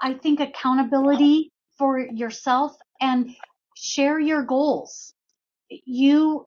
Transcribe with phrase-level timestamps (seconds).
[0.00, 3.34] I think accountability for yourself and
[3.74, 5.12] share your goals.
[5.68, 6.46] You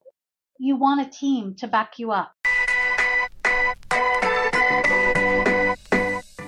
[0.58, 2.32] you want a team to back you up.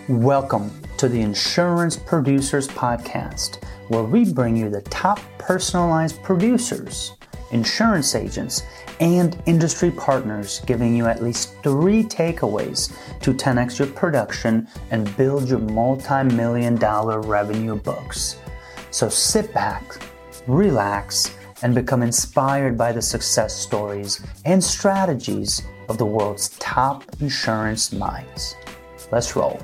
[0.08, 7.12] Welcome to the Insurance Producers Podcast, where we bring you the top personalized producers,
[7.54, 8.64] insurance agents,
[9.00, 15.48] and industry partners, giving you at least three takeaways to 10x your production and build
[15.50, 18.38] your multi million dollar revenue books.
[18.92, 19.84] So sit back,
[20.48, 27.92] relax, and become inspired by the success stories and strategies of the world's top insurance
[27.92, 28.56] minds.
[29.12, 29.60] Let's roll.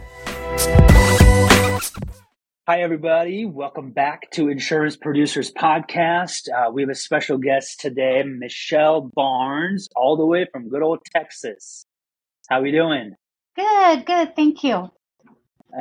[2.69, 3.47] Hi, everybody.
[3.47, 6.41] Welcome back to Insurance Producers Podcast.
[6.55, 10.99] Uh, we have a special guest today, Michelle Barnes, all the way from good old
[11.11, 11.87] Texas.
[12.47, 13.15] How are we doing?
[13.55, 14.35] Good, good.
[14.35, 14.87] Thank you.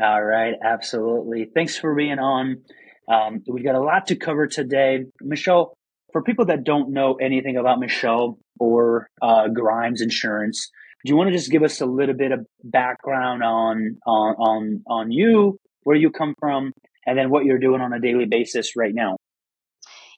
[0.02, 1.51] All right, absolutely.
[1.55, 2.62] Thanks for being on.
[3.06, 5.05] Um, we've got a lot to cover today.
[5.20, 5.75] Michelle,
[6.12, 10.70] for people that don't know anything about Michelle or uh, Grimes Insurance,
[11.05, 14.83] do you want to just give us a little bit of background on on on
[14.86, 15.58] on you,
[15.89, 16.70] where you come from,
[17.06, 19.17] and then what you're doing on a daily basis right now?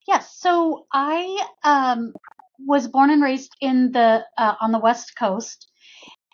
[0.09, 0.35] Yes.
[0.37, 2.13] So I um,
[2.59, 5.71] was born and raised in the uh, on the West Coast,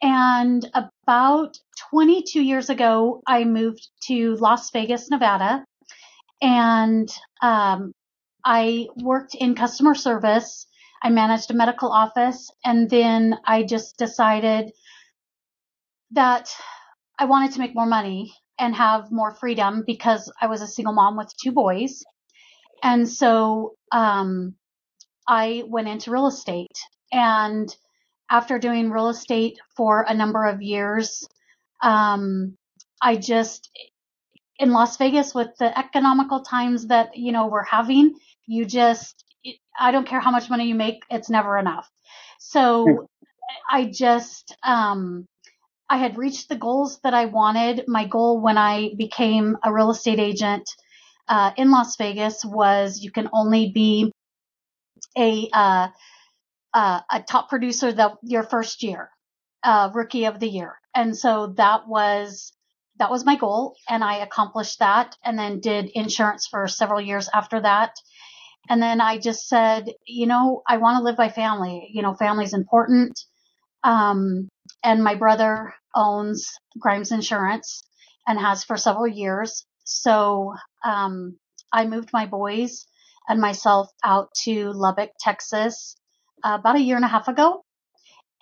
[0.00, 1.58] and about
[1.90, 5.66] 22 years ago, I moved to Las Vegas, Nevada,
[6.40, 7.06] and
[7.42, 7.92] um,
[8.42, 10.66] I worked in customer service.
[11.02, 14.72] I managed a medical office, and then I just decided
[16.12, 16.48] that
[17.18, 20.94] I wanted to make more money and have more freedom because I was a single
[20.94, 22.04] mom with two boys.
[22.82, 24.54] And so um,
[25.28, 26.76] I went into real estate.
[27.12, 27.74] And
[28.30, 31.26] after doing real estate for a number of years,
[31.82, 32.56] um,
[33.00, 33.70] I just,
[34.58, 38.14] in Las Vegas, with the economical times that, you know, we're having,
[38.46, 39.24] you just,
[39.78, 41.88] I don't care how much money you make, it's never enough.
[42.38, 43.08] So.
[43.70, 45.26] I just, um,
[45.88, 47.84] I had reached the goals that I wanted.
[47.86, 50.68] My goal when I became a real estate agent
[51.28, 54.12] uh, in Las Vegas was you can only be
[55.16, 55.88] a uh,
[56.74, 59.10] uh, a top producer that your first year,
[59.62, 62.52] uh, rookie of the year, and so that was
[62.98, 67.28] that was my goal, and I accomplished that, and then did insurance for several years
[67.32, 67.96] after that.
[68.68, 71.88] And then I just said, you know, I want to live by family.
[71.92, 73.18] You know, family's important.
[73.84, 74.48] Um,
[74.86, 77.82] and my brother owns Grimes Insurance
[78.26, 79.66] and has for several years.
[79.82, 80.54] So
[80.84, 81.36] um,
[81.72, 82.86] I moved my boys
[83.28, 85.96] and myself out to Lubbock, Texas,
[86.44, 87.64] uh, about a year and a half ago.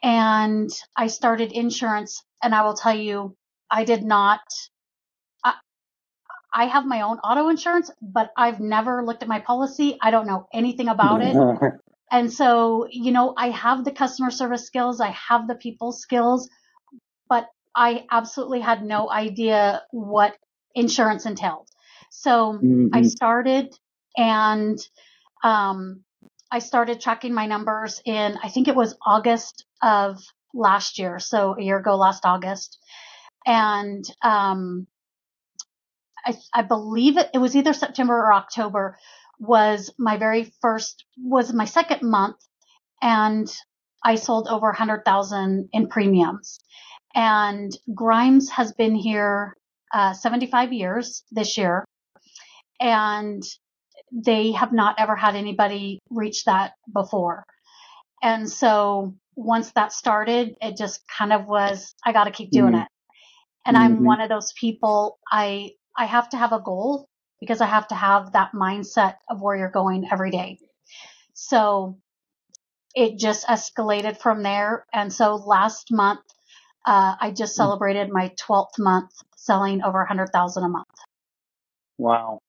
[0.02, 2.22] And I started insurance.
[2.42, 3.34] And I will tell you,
[3.70, 4.42] I did not.
[5.42, 5.54] I,
[6.52, 9.96] I have my own auto insurance, but I've never looked at my policy.
[10.02, 11.34] I don't know anything about it.
[12.14, 16.48] And so, you know, I have the customer service skills, I have the people skills,
[17.28, 20.36] but I absolutely had no idea what
[20.76, 21.68] insurance entailed.
[22.10, 22.86] So mm-hmm.
[22.92, 23.74] I started
[24.16, 24.78] and
[25.42, 26.04] um,
[26.52, 30.22] I started tracking my numbers in, I think it was August of
[30.54, 31.18] last year.
[31.18, 32.78] So a year ago, last August.
[33.44, 34.86] And um,
[36.24, 38.98] I, I believe it, it was either September or October
[39.46, 42.36] was my very first, was my second month
[43.02, 43.54] and
[44.04, 46.58] I sold over a hundred thousand in premiums.
[47.14, 49.56] And Grimes has been here
[49.92, 51.84] uh, 75 years this year,
[52.80, 53.42] and
[54.12, 57.44] they have not ever had anybody reach that before.
[58.22, 62.72] And so once that started, it just kind of was, I got to keep doing
[62.72, 62.82] mm-hmm.
[62.82, 62.88] it.
[63.66, 63.84] And mm-hmm.
[63.84, 65.18] I'm one of those people.
[65.30, 67.06] I I have to have a goal
[67.44, 70.58] because I have to have that mindset of where you're going every day.
[71.34, 71.98] So
[72.94, 74.86] it just escalated from there.
[74.92, 76.20] And so last month,
[76.86, 77.62] uh, I just hmm.
[77.62, 80.86] celebrated my 12th month selling over 100,000 a month.
[81.98, 82.40] Wow.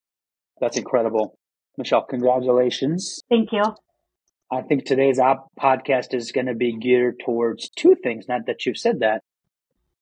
[0.60, 1.38] That's incredible.
[1.76, 3.20] Michelle, congratulations.
[3.28, 3.62] Thank you.
[4.50, 8.26] I think today's podcast is going to be geared towards two things.
[8.28, 9.22] Not that you've said that,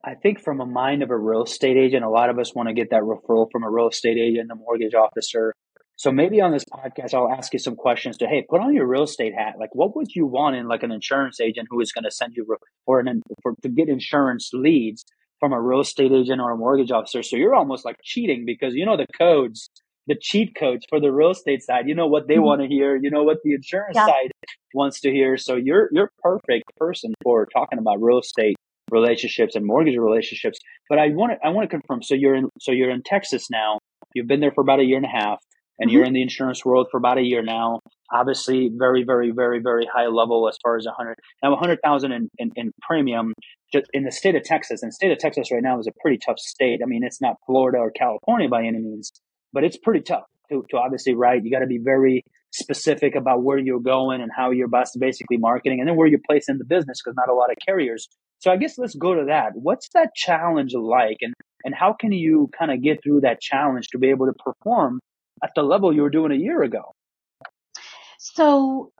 [0.06, 2.68] I think from a mind of a real estate agent, a lot of us want
[2.68, 5.54] to get that referral from a real estate agent, a mortgage officer.
[5.96, 8.86] So maybe on this podcast, I'll ask you some questions to, hey, put on your
[8.86, 9.54] real estate hat.
[9.58, 12.34] Like, what would you want in like an insurance agent who is going to send
[12.36, 12.44] you
[12.86, 15.04] or an, for, to get insurance leads
[15.40, 17.22] from a real estate agent or a mortgage officer?
[17.22, 19.70] So you're almost like cheating because you know the codes,
[20.06, 21.88] the cheat codes for the real estate side.
[21.88, 22.42] You know what they mm-hmm.
[22.42, 22.98] want to hear.
[23.00, 24.06] You know what the insurance yeah.
[24.06, 24.32] side
[24.74, 25.38] wants to hear.
[25.38, 28.56] So you're you're perfect person for talking about real estate
[28.90, 30.58] relationships and mortgage relationships.
[30.88, 32.02] But I want to I want to confirm.
[32.02, 33.78] So you're in so you're in Texas now.
[34.14, 35.38] you've been there for about a year and a half,
[35.78, 35.96] and mm-hmm.
[35.96, 37.80] you're in the insurance world for about a year now.
[38.12, 41.16] Obviously, very, very, very, very high level as far as a hundred.
[41.42, 43.32] Now, a hundred thousand in, in, in premium
[43.72, 45.92] just in the state of Texas, and the state of Texas right now is a
[46.00, 46.80] pretty tough state.
[46.82, 49.10] I mean, it's not Florida or California by any means,
[49.52, 51.44] but it's pretty tough to, to obviously write.
[51.44, 52.22] You got to be very
[52.52, 56.48] specific about where you're going and how you're basically marketing, and then where you're placed
[56.48, 58.08] in the business because not a lot of carriers.
[58.44, 59.52] So I guess let's go to that.
[59.54, 61.32] What's that challenge like, and
[61.64, 65.00] and how can you kind of get through that challenge to be able to perform
[65.42, 66.92] at the level you were doing a year ago?
[68.18, 68.92] So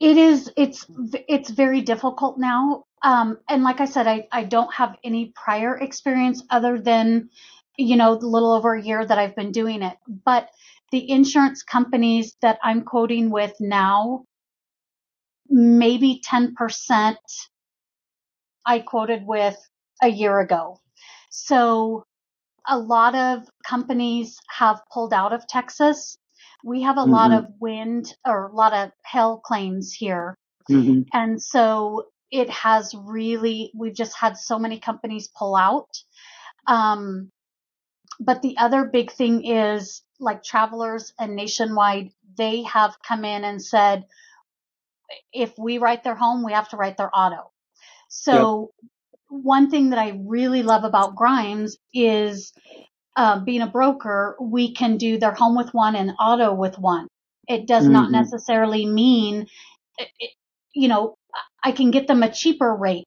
[0.00, 0.86] it is it's
[1.28, 5.76] it's very difficult now um, and like i said I, I don't have any prior
[5.76, 7.28] experience other than
[7.76, 10.48] you know the little over a year that i've been doing it but
[10.90, 14.24] the insurance companies that i'm quoting with now
[15.50, 17.16] maybe 10%
[18.66, 19.56] i quoted with
[20.02, 20.78] a year ago
[21.30, 22.04] so
[22.68, 26.16] a lot of companies have pulled out of texas
[26.64, 27.12] we have a mm-hmm.
[27.12, 30.36] lot of wind or a lot of hail claims here.
[30.70, 31.02] Mm-hmm.
[31.12, 35.88] And so it has really, we've just had so many companies pull out.
[36.66, 37.30] Um,
[38.20, 43.62] but the other big thing is like travelers and nationwide, they have come in and
[43.62, 44.04] said,
[45.32, 47.50] if we write their home, we have to write their auto.
[48.10, 48.90] So yep.
[49.28, 52.52] one thing that I really love about Grimes is
[53.16, 57.06] uh, being a broker, we can do their home with one and auto with one.
[57.48, 57.92] It does mm-hmm.
[57.92, 59.46] not necessarily mean,
[59.96, 60.30] it,
[60.74, 61.14] you know,
[61.62, 63.06] I can get them a cheaper rate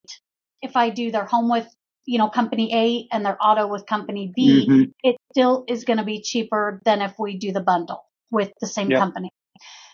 [0.61, 1.67] if I do their home with,
[2.05, 4.67] you know, company A and their auto with company B.
[4.69, 4.83] Mm-hmm.
[5.03, 8.67] It still is going to be cheaper than if we do the bundle with the
[8.67, 8.99] same yep.
[8.99, 9.29] company.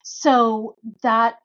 [0.04, 1.36] So that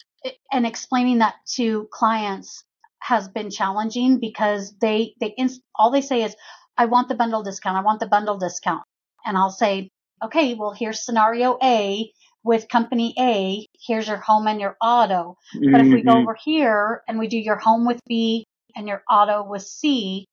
[0.52, 2.64] and explaining that to clients
[3.05, 5.35] has been challenging because they they
[5.77, 6.35] all they say is
[6.77, 7.77] I want the bundle discount.
[7.77, 8.83] I want the bundle discount.
[9.27, 9.91] And I'll say,
[10.25, 12.11] okay, well, here's scenario A
[12.43, 13.67] with company A.
[13.79, 15.37] Here's your home and your auto.
[15.55, 15.73] Mm-hmm.
[15.73, 16.23] But if we go mm-hmm.
[16.23, 20.27] over here and we do your home with B and your auto with C,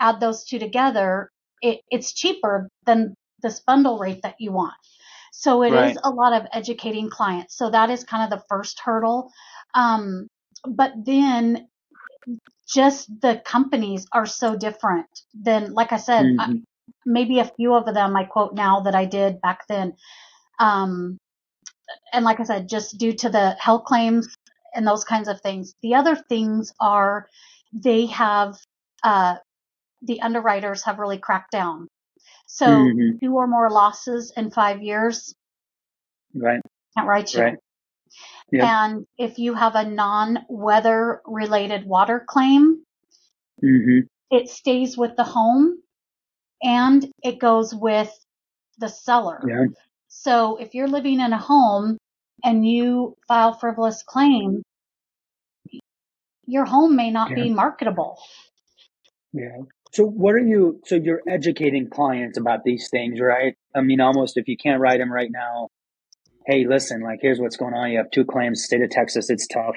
[0.00, 1.30] add those two together,
[1.62, 4.74] it, it's cheaper than this bundle rate that you want.
[5.32, 5.92] So it right.
[5.92, 7.56] is a lot of educating clients.
[7.56, 9.30] So that is kind of the first hurdle.
[9.74, 10.26] Um,
[10.64, 11.68] but then
[12.68, 16.40] just the companies are so different than, like I said, mm-hmm.
[16.40, 16.54] I,
[17.04, 19.94] maybe a few of them I quote now that I did back then.
[20.58, 21.18] Um,
[22.12, 24.28] and like I said, just due to the health claims
[24.74, 25.74] and those kinds of things.
[25.82, 27.28] The other things are
[27.72, 28.56] they have,
[29.04, 29.36] uh,
[30.02, 31.88] the underwriters have really cracked down.
[32.46, 33.18] So mm-hmm.
[33.24, 35.34] two or more losses in five years.
[36.34, 36.60] Right.
[36.96, 37.42] Can't write you.
[37.42, 37.58] Right.
[38.52, 42.82] And if you have a non-weather related water claim,
[43.62, 44.06] mm-hmm.
[44.30, 45.82] it stays with the home
[46.62, 48.10] and it goes with
[48.78, 49.42] the seller.
[49.46, 49.66] Yeah.
[50.08, 51.98] So if you're living in a home
[52.44, 54.62] and you file frivolous claim,
[56.46, 57.44] your home may not yeah.
[57.44, 58.18] be marketable.
[59.32, 59.58] Yeah.
[59.92, 63.54] So what are you, so you're educating clients about these things, right?
[63.74, 65.68] I mean, almost if you can't write them right now,
[66.46, 67.90] hey, listen, like here's what's going on.
[67.90, 69.76] You have two claims, state of Texas, it's tough.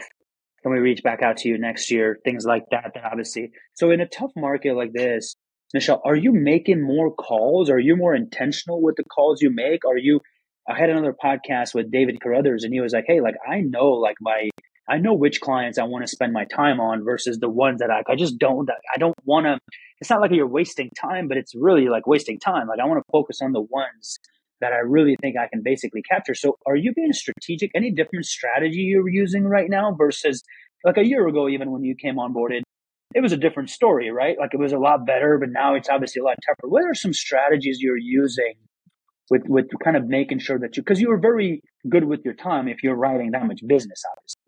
[0.61, 2.19] Can we reach back out to you next year?
[2.23, 3.51] Things like that, that obviously.
[3.73, 5.35] So in a tough market like this,
[5.73, 7.69] Michelle, are you making more calls?
[7.69, 9.85] Are you more intentional with the calls you make?
[9.85, 10.19] Are you,
[10.67, 13.91] I had another podcast with David Carruthers and he was like, Hey, like I know
[13.91, 14.49] like my,
[14.87, 17.89] I know which clients I want to spend my time on versus the ones that
[17.89, 19.59] I, I just don't, I don't want to,
[20.01, 22.67] it's not like you're wasting time, but it's really like wasting time.
[22.67, 24.19] Like I want to focus on the ones
[24.61, 26.35] that I really think I can basically capture.
[26.35, 27.71] So are you being strategic?
[27.75, 30.43] Any different strategy you're using right now versus
[30.83, 34.11] like a year ago, even when you came on board, it, was a different story,
[34.11, 34.37] right?
[34.39, 36.69] Like it was a lot better, but now it's obviously a lot tougher.
[36.69, 38.53] What are some strategies you're using
[39.29, 42.33] with, with kind of making sure that you, cause you were very good with your
[42.33, 44.41] time if you're writing that much business, obviously.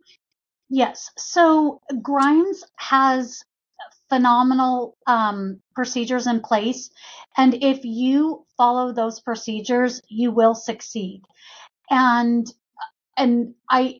[0.69, 1.09] Yes.
[1.17, 3.43] So Grimes has
[4.11, 6.89] phenomenal um, procedures in place.
[7.37, 11.21] And if you follow those procedures, you will succeed.
[11.89, 12.45] And,
[13.17, 13.99] and I,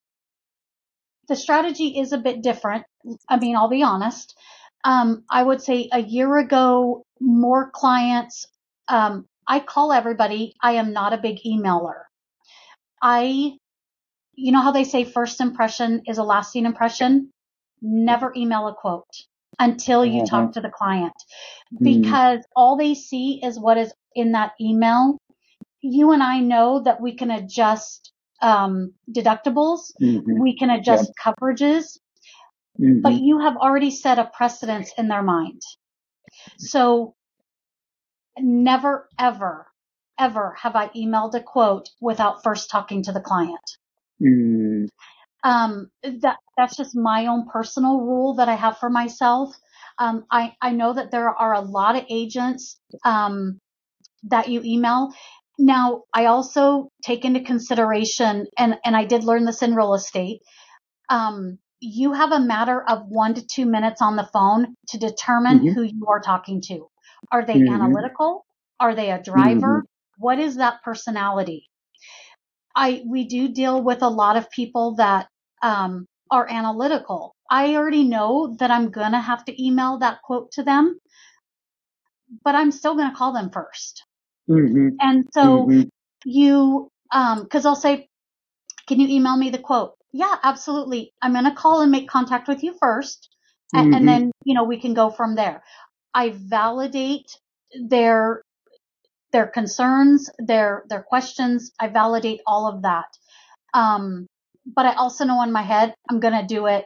[1.30, 2.84] the strategy is a bit different.
[3.30, 4.38] I mean, I'll be honest.
[4.84, 8.48] Um, I would say a year ago, more clients,
[8.90, 10.56] um, I call everybody.
[10.62, 12.02] I am not a big emailer.
[13.02, 13.54] I,
[14.36, 17.32] you know how they say first impression is a lasting impression?
[17.82, 19.08] Never email a quote
[19.60, 20.52] until you talk mm-hmm.
[20.52, 21.14] to the client
[21.74, 22.02] mm-hmm.
[22.02, 22.50] because mm.
[22.56, 25.18] all they see is what is in that email.
[25.82, 30.40] You and I know that we can adjust um, deductibles, mm-hmm.
[30.40, 31.36] we can adjust yep.
[31.36, 32.00] coverages,
[32.80, 33.02] mm-hmm.
[33.02, 35.62] but you have already set a precedence in their mind.
[36.58, 37.16] So
[38.40, 39.68] never, ever,
[40.20, 43.78] ever have I emailed a quote without first talking to the client.
[44.22, 44.88] Mm.
[45.44, 49.56] Um, that that's just my own personal rule that I have for myself.
[50.00, 53.60] Um, I I know that there are a lot of agents um,
[54.26, 55.10] that you email.
[55.60, 60.42] Now, I also take into consideration, and and I did learn this in real estate.
[61.10, 65.62] Um, you have a matter of one to two minutes on the phone to determine
[65.62, 65.76] Mhm.
[65.76, 66.88] who you are talking to.
[67.32, 67.68] Are they Mhm.
[67.68, 68.46] analytical?
[68.80, 69.84] Are they a driver?
[69.84, 69.86] Mhm.
[70.18, 71.70] What is that personality?
[72.76, 75.28] I we do deal with a lot of people that
[75.64, 77.36] um, are analytical.
[77.50, 81.00] I already know that I'm gonna have to email that quote to them,
[82.44, 84.06] but I'm still gonna call them first.
[84.50, 84.98] Mhm.
[85.02, 85.90] And so Mhm.
[86.26, 88.08] you, um, cause I'll say,
[88.88, 89.96] can you email me the quote?
[90.12, 91.14] Yeah, absolutely.
[91.22, 93.30] I'm going to call and make contact with you first.
[93.74, 93.96] a- Mhm.
[93.96, 95.64] And then, you know, we can go from there.
[96.14, 97.40] I validate
[97.88, 98.44] their,
[99.32, 101.72] their concerns, their, their questions.
[101.80, 103.08] I validate all of that.
[103.74, 104.28] Um,
[104.66, 106.86] but I also know in my head, I'm going to do it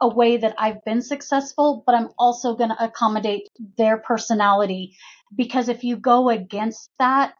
[0.00, 4.96] a way that I've been successful, but I'm also going to accommodate their personality
[5.34, 7.34] because if you go against that,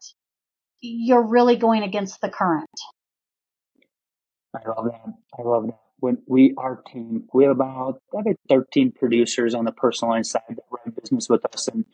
[0.81, 2.69] you're really going against the current.
[4.55, 5.13] I love that.
[5.37, 5.79] I love that.
[5.99, 10.41] When we, our team, we have about, think 13 producers on the personal line side
[10.47, 11.67] that run business with us.
[11.67, 11.85] And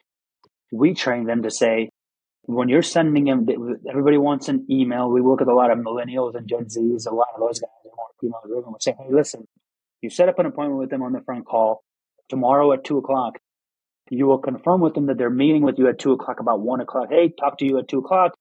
[0.72, 1.90] we train them to say,
[2.46, 3.48] when you're sending them,
[3.90, 5.10] everybody wants an email.
[5.10, 7.70] We work with a lot of millennials and Gen Zs, a lot of those guys
[7.86, 8.74] are more email driven.
[8.74, 9.48] We say, hey, listen,
[10.02, 11.84] you set up an appointment with them on the front call
[12.30, 13.40] tomorrow at two o'clock.
[14.10, 16.80] You will confirm with them that they're meeting with you at two o'clock about one
[16.82, 17.08] o'clock.
[17.10, 18.34] Hey, talk to you at two o'clock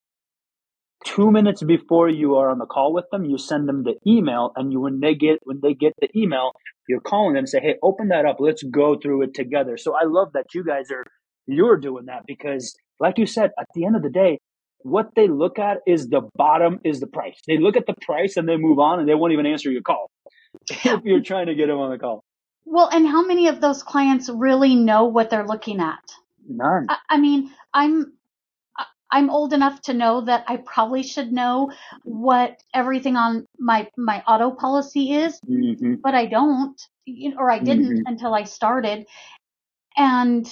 [1.05, 4.53] two minutes before you are on the call with them, you send them the email,
[4.57, 6.53] and you when they get when they get the email,
[6.89, 8.37] you're calling them and say, "Hey, open that up.
[8.41, 11.05] Let's go through it together." So I love that you guys are
[11.47, 14.39] you're doing that because, like you said, at the end of the day,
[14.81, 17.41] what they look at is the bottom is the price.
[17.47, 19.83] They look at the price and they move on, and they won't even answer your
[19.83, 20.11] call
[20.71, 22.23] if you're trying to get them on the call.
[22.67, 26.03] Well, and how many of those clients really know what they're looking at?
[26.47, 26.87] None.
[26.89, 28.13] I, I mean, I'm
[29.11, 31.73] I'm old enough to know that I probably should know
[32.03, 36.81] what everything on my my auto policy is, hmm but I don't,
[37.39, 38.03] or I didn't Mhm.
[38.07, 39.07] until I started.
[39.97, 40.47] And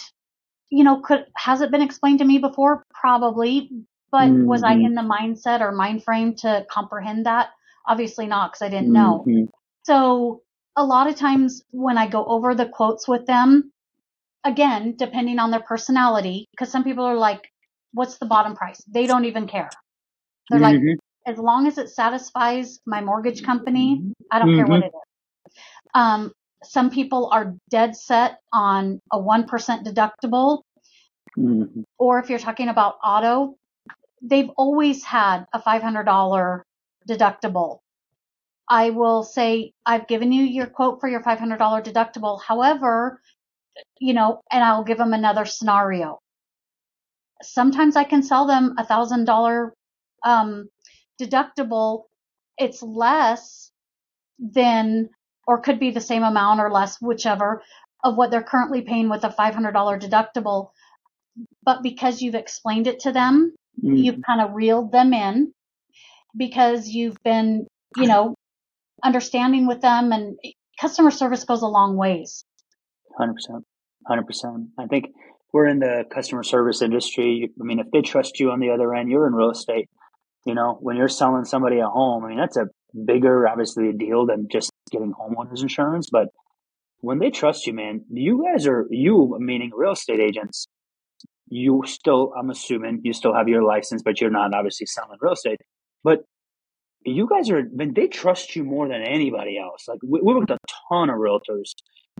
[0.72, 2.84] you know, could has it been explained to me before?
[2.94, 3.70] Probably,
[4.10, 4.86] but was I Mhm.
[4.86, 7.50] in the mindset or mind frame to comprehend that?
[7.86, 9.24] Obviously not, because I didn't know.
[9.26, 9.44] hmm
[9.84, 10.42] So
[10.76, 13.72] a lot of times when I go over the quotes with them,
[14.44, 17.42] again, depending on their personality, because some people are like,
[17.92, 18.82] what's the bottom price?
[18.88, 19.70] They don't even care.
[20.50, 20.96] They're like, Mhm.
[21.26, 25.02] as long as it satisfies my mortgage company, I don't care what it is.
[25.94, 26.32] Um,
[26.64, 30.62] some people are dead set on a 1% deductible,
[31.38, 31.84] Mhm.
[31.98, 33.56] or if you're talking about auto,
[34.22, 36.64] they've always had a $500
[37.08, 37.80] deductible.
[38.68, 42.40] I will say, I've given you your quote for your $500 deductible.
[42.42, 43.20] However,
[43.98, 46.20] you know, and I'll give them another scenario.
[47.42, 49.74] Sometimes I can sell them a thousand dollar
[50.24, 50.68] um,
[51.20, 52.04] deductible.
[52.58, 53.70] It's less
[54.38, 55.10] than,
[55.46, 57.62] or could be the same amount or less, whichever,
[58.04, 60.70] of what they're currently paying with a $500 deductible.
[61.64, 64.04] But because you've explained it to them, Mhm.
[64.04, 65.52] you've kind of reeled them in
[66.36, 68.34] because you've been, you know,
[69.02, 70.38] understanding with them and
[70.80, 72.44] customer service goes a long ways.
[73.16, 73.64] Hundred percent,
[74.06, 74.68] hundred percent.
[74.78, 75.06] I think
[75.52, 77.50] we're in the customer service industry.
[77.60, 79.88] I mean, if they trust you on the other end, you're in real estate.
[80.44, 82.66] You know, when you're selling somebody a home, I mean, that's a
[83.04, 86.08] bigger, obviously, deal than just getting homeowners insurance.
[86.10, 86.28] But
[87.00, 90.68] when they trust you, man, you guys are you, meaning real estate agents.
[91.48, 95.32] You still, I'm assuming, you still have your license, but you're not obviously selling real
[95.32, 95.60] estate.
[96.04, 96.20] But
[97.04, 99.86] you guys are, man, they trust you more than anybody else.
[99.88, 100.58] Like we, we work with a
[100.88, 101.72] ton of realtors,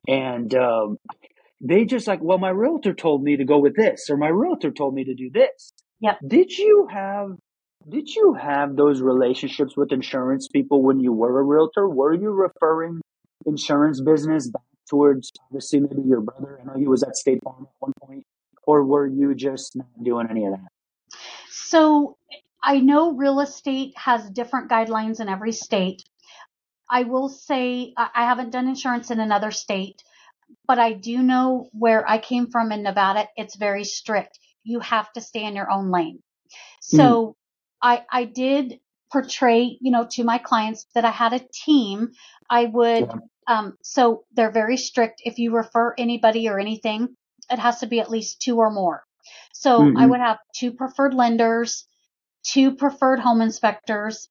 [0.08, 0.96] and um,
[1.60, 4.72] they just like, well, my realtor told me to go with this, or my realtor
[4.72, 5.72] told me to do this.
[6.00, 6.16] Yeah.
[6.26, 7.28] Did you have
[7.88, 11.88] did you have those relationships with insurance people when you were a realtor?
[11.88, 13.00] Were you referring
[13.46, 16.60] insurance business back towards obviously maybe your brother?
[16.60, 18.24] I know he was at State Farm at one point,
[18.64, 20.68] or were you just not doing any of that?
[21.50, 22.16] So
[22.62, 26.02] I know real estate has different guidelines in every state.
[26.90, 30.02] I will say I I haven't done insurance in another state,
[30.66, 34.38] but I do know where I came from in Nevada, it's very strict.
[34.62, 36.22] You have to stay in your own lane.
[36.80, 37.41] So mm-hmm.
[37.82, 38.78] I, I did
[39.10, 42.12] portray, you know, to my clients that I had a team.
[42.48, 43.16] I would, Yeah.
[43.48, 45.20] um, so they're very strict.
[45.24, 47.16] If you refer anybody or anything,
[47.50, 49.02] it has to be at least two or more.
[49.52, 49.96] So mm-hmm.
[49.96, 51.86] I would have two preferred lenders,
[52.42, 54.28] two preferred home inspectors.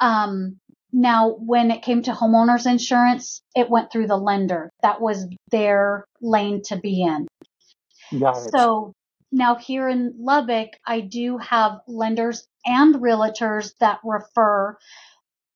[0.00, 0.58] Um,
[0.92, 4.70] now, when it came to homeowners insurance, it went through the lender.
[4.82, 7.26] That was their lane to be in.
[8.18, 8.94] Got so
[9.32, 14.76] now here in Lubbock, I do have lenders and realtors that refer.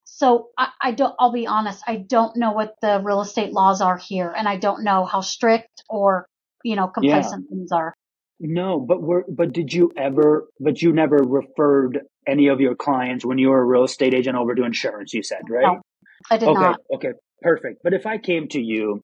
[0.05, 3.81] So I, I, don't, I'll be honest, I don't know what the real estate laws
[3.81, 6.27] are here and I don't know how strict or,
[6.65, 7.57] you know, complacent yeah.
[7.57, 7.95] things are.
[8.43, 13.23] No, but were but did you ever but you never referred any of your clients
[13.23, 15.67] when you were a real estate agent over to insurance, you said, right?
[15.67, 15.83] No,
[16.31, 16.81] I did okay, not.
[16.95, 17.13] Okay,
[17.43, 17.81] perfect.
[17.85, 19.03] But if I came to you,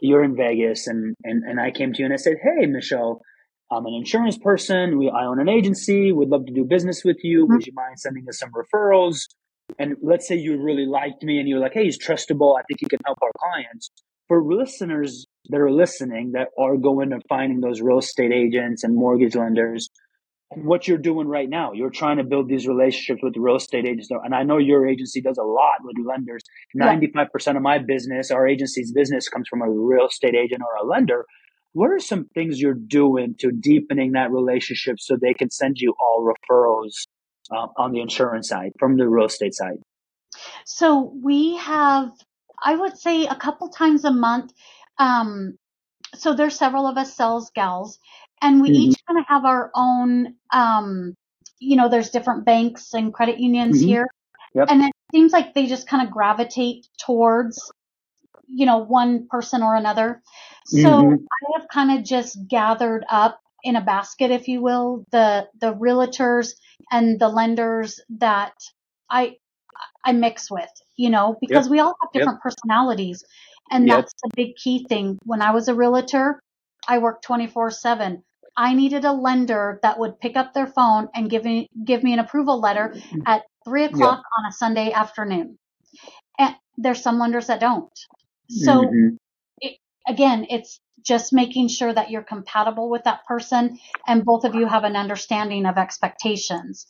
[0.00, 3.20] you're in Vegas and, and, and I came to you and I said, Hey Michelle,
[3.70, 4.98] I'm an insurance person.
[4.98, 6.12] We I own an agency.
[6.12, 7.44] We'd love to do business with you.
[7.44, 7.54] Mm-hmm.
[7.54, 9.20] Would you mind sending us some referrals?
[9.78, 12.58] And let's say you really liked me and you're like, Hey, he's trustable.
[12.58, 13.90] I think he can help our clients.
[14.28, 18.94] For listeners that are listening that are going and finding those real estate agents and
[18.94, 19.88] mortgage lenders
[20.56, 21.72] what you're doing right now.
[21.72, 24.08] You're trying to build these relationships with real estate agents.
[24.10, 26.42] And I know your agency does a lot with lenders.
[26.74, 26.94] Yeah.
[26.94, 30.88] 95% of my business, our agency's business comes from a real estate agent or a
[30.88, 31.24] lender.
[31.74, 35.94] What are some things you're doing to deepening that relationship so they can send you
[36.00, 36.92] all referrals
[37.50, 39.78] uh, on the insurance side from the real estate side?
[40.64, 42.10] So we have,
[42.62, 44.52] I would say, a couple times a month,
[44.98, 45.58] um,
[46.14, 47.98] so there's several of us sales gals,
[48.40, 48.90] and we mm-hmm.
[48.90, 50.34] each kind of have our own.
[50.52, 51.14] Um,
[51.58, 53.88] you know, there's different banks and credit unions mm-hmm.
[53.88, 54.06] here,
[54.54, 54.68] yep.
[54.70, 57.58] and it seems like they just kind of gravitate towards,
[58.48, 60.22] you know, one person or another.
[60.66, 61.14] So mm-hmm.
[61.14, 65.74] I have kind of just gathered up in a basket, if you will, the the
[65.74, 66.52] realtors
[66.90, 68.54] and the lenders that
[69.10, 69.36] I
[70.04, 71.70] I mix with, you know, because yep.
[71.70, 72.42] we all have different yep.
[72.42, 73.24] personalities.
[73.70, 73.96] And yep.
[73.98, 75.18] that's the big key thing.
[75.24, 76.42] When I was a realtor,
[76.86, 78.22] I worked 24 seven.
[78.56, 82.12] I needed a lender that would pick up their phone and give me, give me
[82.12, 82.94] an approval letter
[83.26, 84.24] at three o'clock yep.
[84.38, 85.58] on a Sunday afternoon.
[86.38, 87.90] And there's some lenders that don't.
[88.48, 89.16] So mm-hmm.
[89.60, 94.54] it, again, it's just making sure that you're compatible with that person and both of
[94.54, 96.86] you have an understanding of expectations.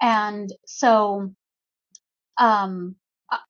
[0.00, 1.32] And so,
[2.38, 2.96] um,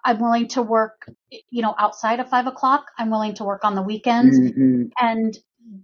[0.04, 1.06] I'm willing to work,
[1.50, 2.86] you know, outside of five o'clock.
[2.98, 4.38] I'm willing to work on the weekends.
[4.38, 4.84] Mm-hmm.
[4.98, 5.36] And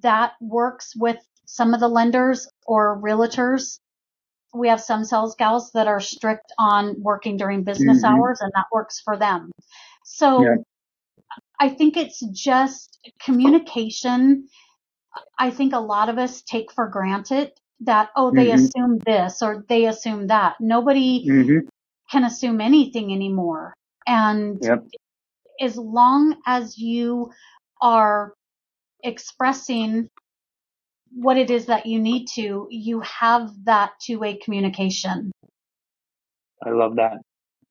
[0.03, 3.79] that works with some of the lenders or realtors.
[4.55, 8.15] We have some sales gals that are strict on working during business mm-hmm.
[8.15, 9.51] hours and that works for them.
[10.05, 10.57] So yeah.
[11.61, 14.49] I think it's just communication.
[15.39, 18.65] I think a lot of us take for granted that, oh, they mm-hmm.
[18.65, 20.57] assume this or they assume that.
[20.59, 21.69] Nobody mm-hmm.
[22.11, 23.75] can assume anything anymore.
[24.07, 24.87] And yep.
[25.61, 27.31] as long as you
[27.83, 28.33] are
[29.05, 30.09] expressing
[31.13, 35.31] what it is that you need to, you have that two way communication.
[36.65, 37.19] I love that.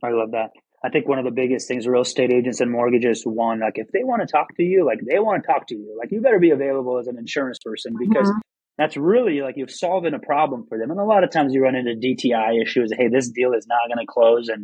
[0.03, 0.51] I love that.
[0.83, 3.91] I think one of the biggest things real estate agents and mortgages one, like if
[3.91, 6.21] they want to talk to you, like they want to talk to you, like you
[6.21, 8.39] better be available as an insurance person because mm-hmm.
[8.77, 10.89] that's really like you're solving a problem for them.
[10.89, 12.93] And a lot of times you run into DTI issues.
[12.95, 14.63] Hey, this deal is not going to close and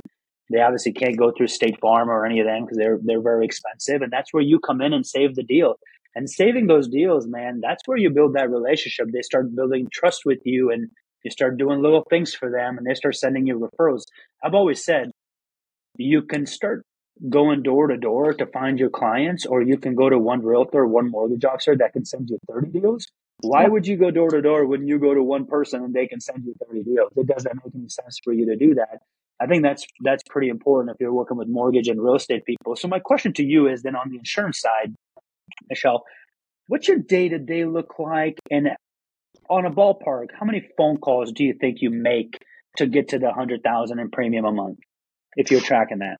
[0.52, 3.46] they obviously can't go through State Farm or any of them because they're they're very
[3.46, 5.76] expensive, and that's where you come in and save the deal.
[6.14, 9.08] And saving those deals, man, that's where you build that relationship.
[9.12, 10.90] They start building trust with you, and
[11.24, 14.04] you start doing little things for them, and they start sending you referrals.
[14.44, 15.12] I've always said
[15.98, 16.84] you can start
[17.30, 20.86] going door to door to find your clients, or you can go to one realtor,
[20.86, 23.08] one mortgage officer that can send you 30 deals.
[23.42, 26.08] Why would you go door to door when you go to one person and they
[26.08, 27.12] can send you 30 deals?
[27.16, 29.00] It doesn't make any sense for you to do that.
[29.40, 32.76] I think that's that's pretty important if you're working with mortgage and real estate people.
[32.76, 34.96] So my question to you is then on the insurance side,
[35.70, 36.06] Michelle,
[36.68, 38.40] what's your day to day look like?
[38.50, 38.70] And
[39.50, 42.38] on a ballpark, how many phone calls do you think you make
[42.78, 44.80] to get to the hundred thousand in premium a month?
[45.36, 46.18] If you're tracking that.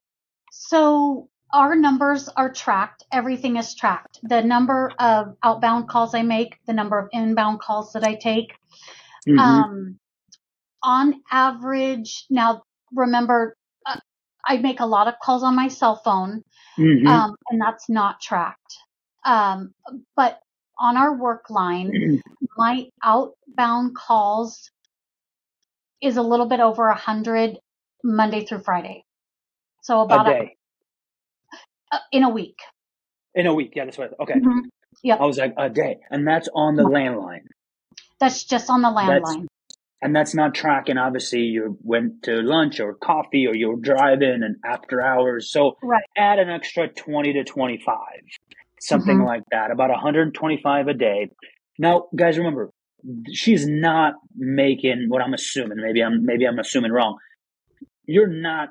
[0.50, 3.04] So our numbers are tracked.
[3.12, 4.18] Everything is tracked.
[4.22, 8.52] The number of outbound calls I make, the number of inbound calls that I take.
[9.26, 9.38] Mm-hmm.
[9.38, 9.98] Um,
[10.82, 13.98] on average, now remember, uh,
[14.46, 16.42] I make a lot of calls on my cell phone,
[16.78, 17.06] mm-hmm.
[17.06, 18.76] um, and that's not tracked.
[19.24, 19.72] Um,
[20.14, 20.40] but
[20.78, 22.20] on our work line,
[22.56, 24.70] my outbound calls
[26.02, 27.58] is a little bit over a hundred
[28.04, 29.05] Monday through Friday.
[29.86, 30.56] So about a day.
[31.92, 32.58] A, uh, in a week.
[33.36, 34.10] In a week, yeah, that's right.
[34.20, 34.34] Okay.
[34.34, 34.58] Mm-hmm.
[35.04, 35.14] Yeah.
[35.14, 37.46] I was like a day, and that's on the landline.
[38.18, 39.46] That's just on the landline
[40.02, 44.56] and that's not tracking obviously you went to lunch or coffee or you're driving and
[44.62, 46.04] after hours so right.
[46.14, 47.96] add an extra 20 to 25
[48.78, 49.26] something mm-hmm.
[49.26, 51.30] like that about 125 a day
[51.78, 52.70] now guys remember
[53.32, 55.78] she's not making what I'm assuming.
[55.78, 57.18] Maybe I'm maybe I'm assuming wrong.
[58.04, 58.70] You're not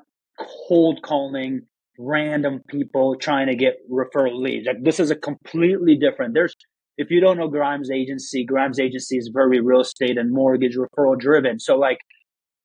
[0.67, 1.61] cold calling
[1.97, 4.67] random people trying to get referral leads.
[4.67, 6.33] Like this is a completely different.
[6.33, 6.55] There's
[6.97, 11.17] if you don't know Grimes Agency, Grimes Agency is very real estate and mortgage referral
[11.17, 11.59] driven.
[11.59, 11.99] So like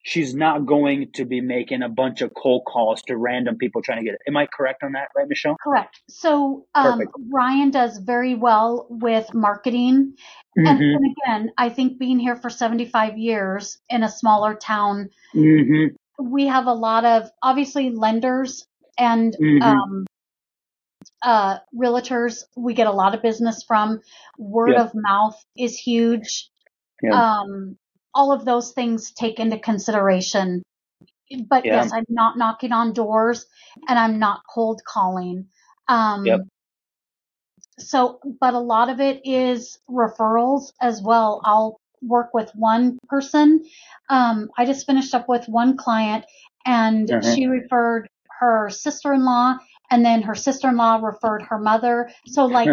[0.02, 3.98] she's not going to be making a bunch of cold calls to random people trying
[3.98, 4.20] to get it.
[4.26, 5.56] Am I correct on that, right, Michelle?
[5.62, 6.00] Correct.
[6.08, 7.02] So um,
[7.32, 10.14] Ryan does very well with marketing.
[10.58, 10.66] Mm-hmm.
[10.66, 15.94] And, and, again, I think being here for 75 years in a smaller town, mm-hmm.
[16.20, 18.66] We have a lot of obviously lenders
[18.98, 19.62] and mm-hmm.
[19.62, 20.06] um,
[21.22, 24.00] uh, realtors we get a lot of business from.
[24.38, 24.86] Word yep.
[24.86, 26.48] of mouth is huge.
[27.02, 27.12] Yep.
[27.12, 27.76] Um,
[28.14, 30.62] all of those things take into consideration.
[31.48, 31.82] But yeah.
[31.82, 33.46] yes, I'm not knocking on doors
[33.88, 35.46] and I'm not cold calling.
[35.88, 36.40] Um, yep.
[37.78, 41.40] So, but a lot of it is referrals as well.
[41.44, 43.64] I'll work with one person.
[44.08, 46.24] Um, I just finished up with one client
[46.64, 47.34] and uh-huh.
[47.34, 48.08] she referred
[48.40, 49.56] her sister-in-law
[49.90, 52.10] and then her sister-in-law referred her mother.
[52.26, 52.68] So like,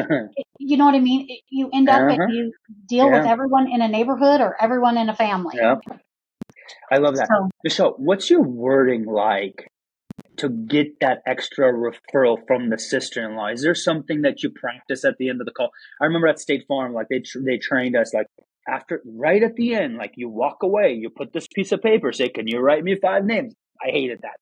[0.60, 1.28] you know what I mean?
[1.50, 2.18] You end up uh-huh.
[2.22, 2.52] and you
[2.88, 3.20] deal yeah.
[3.20, 5.56] with everyone in a neighborhood or everyone in a family.
[5.58, 5.76] Yeah.
[6.92, 7.28] I love that.
[7.28, 9.68] So, Michelle, what's your wording like
[10.38, 13.48] to get that extra referral from the sister-in-law?
[13.48, 15.70] Is there something that you practice at the end of the call?
[16.02, 18.28] I remember at State Farm, like they they trained us like
[18.68, 22.12] after right at the end, like you walk away, you put this piece of paper,
[22.12, 24.38] say, "Can you write me five names?" I hated that.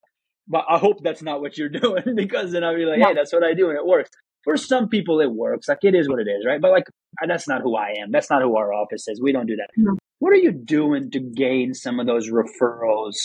[0.47, 3.33] But I hope that's not what you're doing because then I'll be like, hey, that's
[3.33, 4.09] what I do and it works.
[4.43, 5.67] For some people, it works.
[5.67, 6.61] Like it is what it is, right?
[6.61, 6.85] But like,
[7.27, 8.11] that's not who I am.
[8.11, 9.19] That's not who our office is.
[9.19, 9.69] We don't do that.
[9.75, 9.95] No.
[10.19, 13.15] What are you doing to gain some of those referrals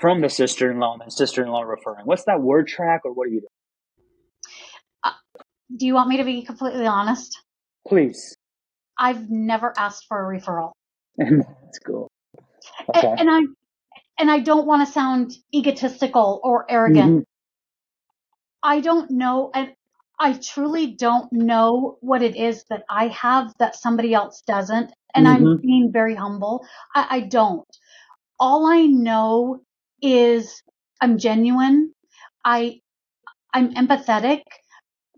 [0.00, 2.04] from the sister in law and sister in law referring?
[2.04, 3.48] What's that word track or what are you doing?
[5.04, 5.12] Uh,
[5.76, 7.40] do you want me to be completely honest?
[7.86, 8.35] Please.
[8.98, 10.72] I've never asked for a referral.
[11.18, 12.08] That's cool.
[12.88, 13.06] Okay.
[13.06, 13.40] And, and I
[14.18, 17.10] and I don't want to sound egotistical or arrogant.
[17.10, 17.22] Mm-hmm.
[18.62, 19.72] I don't know, and
[20.18, 24.92] I truly don't know what it is that I have that somebody else doesn't.
[25.14, 25.46] And mm-hmm.
[25.46, 26.66] I'm being very humble.
[26.94, 27.66] I, I don't.
[28.38, 29.60] All I know
[30.02, 30.62] is
[31.00, 31.92] I'm genuine.
[32.44, 32.80] I,
[33.52, 34.42] I'm empathetic.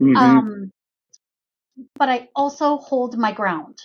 [0.01, 0.17] Mm-hmm.
[0.17, 0.71] Um,
[1.97, 3.79] but I also hold my ground.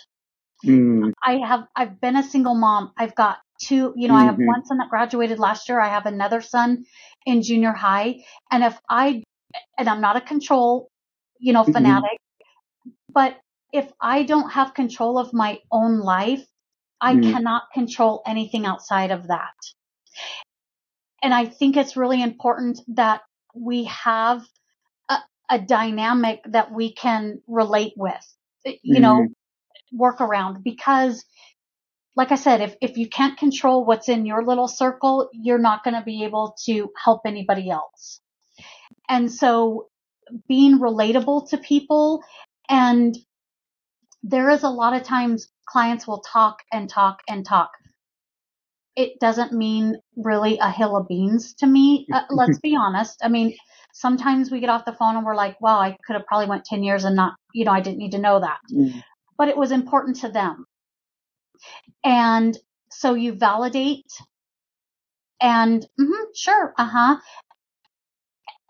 [0.64, 1.12] Mm.
[1.22, 2.92] I have, I've been a single mom.
[2.96, 4.22] I've got two, you know, mm-hmm.
[4.22, 4.46] I have mm-hmm.
[4.46, 5.80] one son that graduated last year.
[5.80, 6.84] I have another son
[7.26, 8.24] in junior high.
[8.50, 9.22] And if I,
[9.78, 10.88] and I'm not a control,
[11.38, 11.72] you know, mm-hmm.
[11.72, 12.90] fanatic, mm-hmm.
[13.12, 13.36] but
[13.72, 16.44] if I don't have control of my own life,
[17.00, 17.32] I mm-hmm.
[17.32, 19.54] cannot control anything outside of that.
[21.22, 23.22] And I think it's really important that
[23.54, 24.42] we have
[25.50, 28.36] a, dynamic that we can relate with,
[28.82, 29.96] you know, mm-hmm.
[29.96, 31.24] work around because
[32.16, 35.82] like I said, if, if you can't control what's in your little circle, you're not
[35.82, 38.20] going to be able to help anybody else.
[39.08, 39.88] And so
[40.48, 42.22] being relatable to people
[42.68, 43.16] and
[44.22, 47.70] there is a lot of times clients will talk and talk and talk.
[48.96, 52.06] It doesn't mean really a hill of beans to me.
[52.12, 53.20] Uh, let's be honest.
[53.22, 53.56] I mean,
[53.92, 56.64] sometimes we get off the phone and we're like, wow, I could have probably went
[56.64, 58.58] 10 years and not, you know, I didn't need to know that.
[58.72, 59.02] Mm.
[59.36, 60.66] But it was important to them.
[62.04, 62.56] And
[62.90, 64.06] so you validate
[65.40, 67.16] and mm-hmm, sure, uh huh.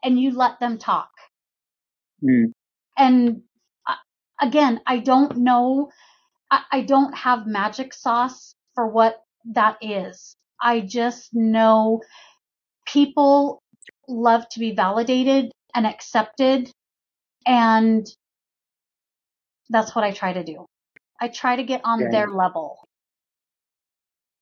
[0.02, 1.10] And you let them talk.
[2.22, 2.52] Mm.
[2.98, 3.42] And
[3.86, 3.94] uh,
[4.40, 5.90] again, I don't know,
[6.50, 10.36] I, I don't have magic sauce for what that is.
[10.60, 12.02] I just know
[12.86, 13.62] people
[14.08, 16.70] love to be validated and accepted.
[17.46, 18.06] And
[19.70, 20.66] that's what I try to do.
[21.20, 22.10] I try to get on yeah.
[22.10, 22.78] their level.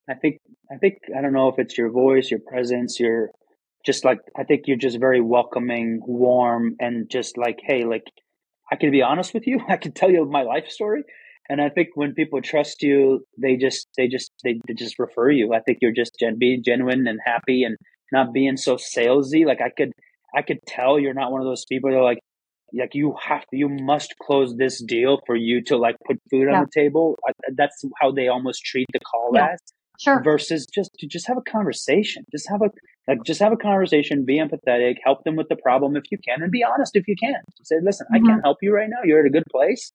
[0.09, 0.39] I think
[0.71, 3.31] I think I don't know if it's your voice, your presence, your
[3.85, 8.05] just like I think you're just very welcoming, warm, and just like, hey, like
[8.71, 9.61] I can be honest with you.
[9.69, 11.05] I can tell you my life story.
[11.53, 15.31] And I think when people trust you, they just they just they, they just refer
[15.31, 15.53] you.
[15.53, 17.77] I think you're just gen- being genuine and happy and
[18.11, 19.45] not being so salesy.
[19.45, 19.93] Like I could
[20.35, 22.21] I could tell you're not one of those people that are like,
[22.73, 26.47] like you have to, you must close this deal for you to like put food
[26.49, 26.57] yeah.
[26.57, 27.19] on the table.
[27.29, 29.49] I, that's how they almost treat the call yeah.
[29.53, 29.61] as.
[30.01, 30.23] Sure.
[30.25, 32.71] Versus just to just have a conversation, just have a
[33.07, 36.43] like just have a conversation, be empathetic, help them with the problem if you can,
[36.43, 37.43] and be honest if you can.
[37.63, 38.25] Say, listen, mm-hmm.
[38.25, 39.01] I can't help you right now.
[39.05, 39.93] You're at a good place.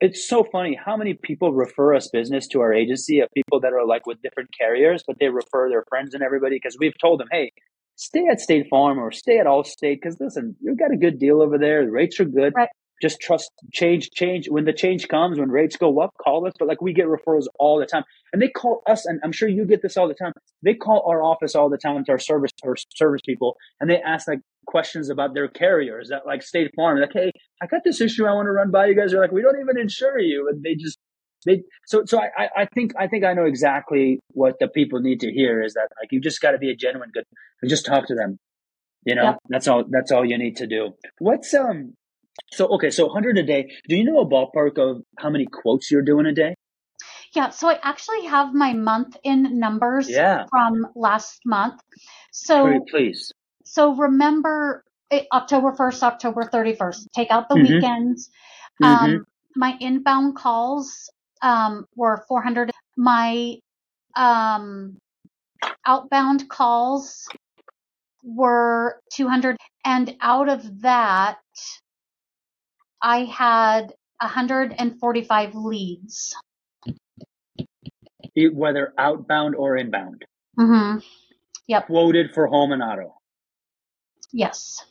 [0.00, 3.72] It's so funny how many people refer us business to our agency of people that
[3.72, 7.18] are like with different carriers, but they refer their friends and everybody because we've told
[7.18, 7.50] them, hey,
[7.96, 11.42] stay at State Farm or stay at Allstate because listen, you've got a good deal
[11.42, 11.84] over there.
[11.84, 12.52] The rates are good.
[12.54, 12.68] Right.
[13.00, 14.48] Just trust change, change.
[14.48, 16.52] When the change comes, when rates go up, call us.
[16.58, 19.48] But like we get referrals all the time, and they call us, and I'm sure
[19.48, 20.32] you get this all the time.
[20.62, 24.00] They call our office all the time to our service our service people, and they
[24.00, 27.00] ask like questions about their carriers that like State Farm.
[27.00, 27.32] Like, hey,
[27.62, 29.14] I got this issue I want to run by you guys.
[29.14, 30.98] Are like, we don't even insure you, and they just
[31.46, 35.20] they so so I I think I think I know exactly what the people need
[35.20, 37.24] to hear is that like you just got to be a genuine good.
[37.68, 38.38] Just talk to them.
[39.04, 39.38] You know, yep.
[39.48, 39.84] that's all.
[39.88, 40.90] That's all you need to do.
[41.18, 41.94] What's um
[42.50, 43.70] so okay, so 100 a day.
[43.88, 46.54] Do you know a ballpark of how many quotes you're doing a day?
[47.34, 50.46] Yeah, so I actually have my month in numbers yeah.
[50.50, 51.80] from last month.
[52.32, 53.32] So please.
[53.64, 57.06] So remember eh, October 1st, October 31st.
[57.14, 57.74] Take out the mm-hmm.
[57.74, 58.30] weekends.
[58.82, 59.04] Mm-hmm.
[59.04, 61.10] Um, my inbound calls
[61.42, 62.70] um, were 400.
[62.96, 63.56] My
[64.16, 64.96] um,
[65.86, 67.28] outbound calls
[68.24, 69.56] were 200.
[69.84, 71.38] And out of that,
[73.02, 76.34] I had 145 leads.
[78.52, 80.24] Whether outbound or inbound.
[80.58, 80.98] Mm-hmm.
[81.66, 81.86] Yep.
[81.86, 83.14] Quoted for home and auto.
[84.32, 84.84] Yes.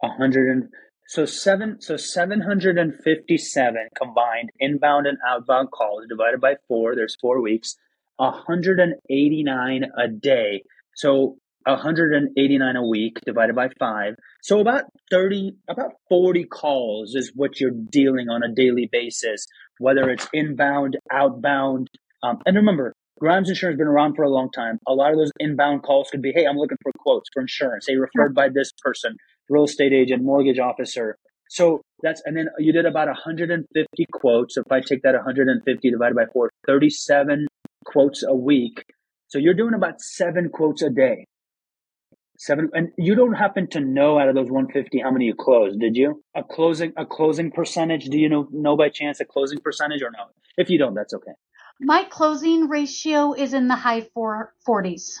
[0.00, 0.68] 100 and
[1.06, 7.76] so seven so 757 combined inbound and outbound calls divided by 4 there's 4 weeks
[8.16, 10.62] 189 a day
[10.96, 14.14] so 189 a week divided by five.
[14.42, 19.46] So about 30, about 40 calls is what you're dealing on a daily basis,
[19.78, 21.88] whether it's inbound, outbound.
[22.22, 24.78] Um, and remember, Grimes Insurance has been around for a long time.
[24.86, 27.86] A lot of those inbound calls could be, hey, I'm looking for quotes for insurance.
[27.88, 29.16] Hey, referred by this person,
[29.48, 31.16] real estate agent, mortgage officer.
[31.48, 34.56] So that's, and then you did about 150 quotes.
[34.56, 37.46] If I take that 150 divided by four, 37
[37.84, 38.84] quotes a week.
[39.28, 41.26] So you're doing about seven quotes a day.
[42.42, 45.78] Seven, and you don't happen to know out of those 150 how many you closed,
[45.78, 46.24] did you?
[46.34, 48.06] A closing, a closing percentage?
[48.06, 50.24] Do you know, know by chance a closing percentage or no?
[50.56, 51.30] If you don't, that's okay.
[51.80, 55.18] My closing ratio is in the high four, 40s.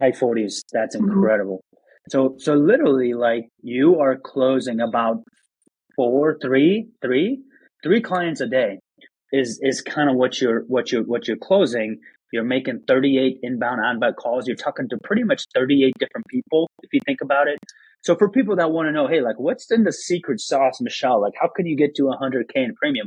[0.00, 0.62] High 40s.
[0.72, 1.10] That's mm-hmm.
[1.10, 1.62] incredible.
[1.74, 2.10] Mm-hmm.
[2.10, 5.22] So, so literally, like you are closing about
[5.94, 7.42] four, three, three,
[7.82, 8.78] three clients a day
[9.30, 12.00] is is kind of what you're what you're what you're closing
[12.32, 14.46] you're making 38 inbound outbound calls.
[14.46, 17.58] You're talking to pretty much 38 different people, if you think about it.
[18.02, 21.20] So for people that want to know, hey, like what's in the secret sauce, Michelle?
[21.20, 23.06] Like how can you get to 100K in premium?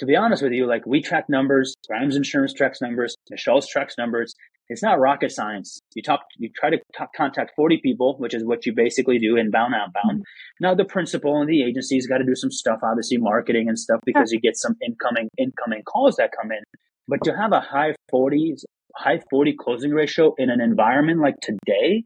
[0.00, 3.96] To be honest with you, like we track numbers, Grimes Insurance tracks numbers, Michelle's tracks
[3.98, 4.34] numbers.
[4.70, 5.80] It's not rocket science.
[5.94, 9.36] You talk, you try to talk, contact 40 people, which is what you basically do
[9.36, 10.20] inbound, outbound.
[10.20, 10.64] Mm-hmm.
[10.64, 14.00] Now the principal and the agency's got to do some stuff, obviously marketing and stuff
[14.06, 16.62] because you get some incoming, incoming calls that come in.
[17.10, 18.62] But to have a high 40s,
[18.94, 22.04] high 40 closing ratio in an environment like today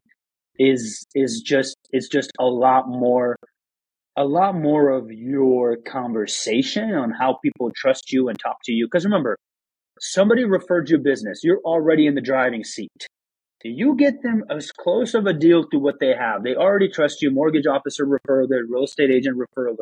[0.57, 3.35] is is just it's just a lot more
[4.17, 8.87] a lot more of your conversation on how people trust you and talk to you.
[8.87, 9.37] Because remember,
[9.99, 11.41] somebody referred you business.
[11.43, 13.07] You're already in the driving seat.
[13.63, 16.43] You get them as close of a deal to what they have.
[16.43, 17.29] They already trust you.
[17.29, 19.75] Mortgage officer referral, their real estate agent referral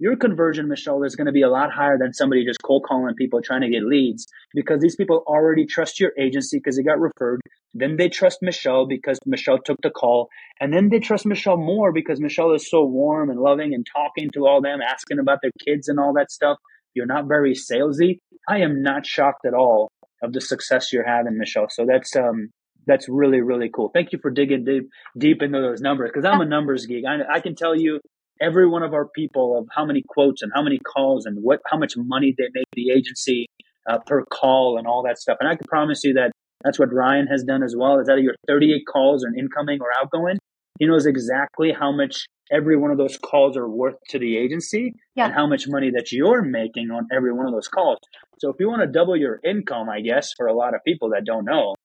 [0.00, 3.14] your conversion, Michelle, is going to be a lot higher than somebody just cold calling
[3.14, 6.98] people trying to get leads because these people already trust your agency because they got
[6.98, 7.40] referred.
[7.74, 10.28] Then they trust Michelle because Michelle took the call.
[10.58, 14.30] And then they trust Michelle more because Michelle is so warm and loving and talking
[14.32, 16.56] to all them, asking about their kids and all that stuff.
[16.94, 18.20] You're not very salesy.
[18.48, 19.90] I am not shocked at all
[20.22, 21.68] of the success you're having, Michelle.
[21.68, 22.48] So that's, um,
[22.86, 23.90] that's really, really cool.
[23.92, 27.04] Thank you for digging deep, deep into those numbers because I'm a numbers geek.
[27.06, 28.00] I, I can tell you
[28.40, 31.60] every one of our people of how many quotes and how many calls and what
[31.66, 33.46] how much money they make the agency
[33.88, 35.36] uh, per call and all that stuff.
[35.40, 37.98] And I can promise you that that's what Ryan has done as well.
[38.00, 40.38] Is that your 38 calls are incoming or outgoing?
[40.78, 44.94] He knows exactly how much every one of those calls are worth to the agency
[45.14, 45.26] yeah.
[45.26, 47.98] and how much money that you're making on every one of those calls.
[48.38, 51.10] So if you want to double your income, I guess for a lot of people
[51.10, 51.76] that don't know,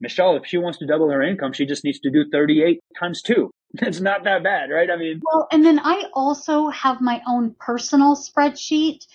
[0.00, 3.22] Michelle, if she wants to double her income, she just needs to do 38 times
[3.22, 3.50] two.
[3.82, 4.90] It's not that bad, right?
[4.90, 9.06] I mean, well, and then I also have my own personal spreadsheet